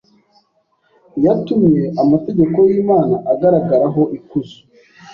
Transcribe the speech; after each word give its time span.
yatumye 1.23 1.83
amategeko 2.03 2.57
y’Imana 2.69 3.15
agaragaraho 3.31 4.01
ikuzo. 4.17 4.59